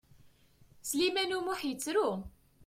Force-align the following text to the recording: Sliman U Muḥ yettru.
Sliman 0.89 1.35
U 1.37 1.39
Muḥ 1.41 1.59
yettru. 1.65 2.09